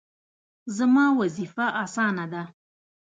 [0.77, 2.43] زما وظیفه اسانه ده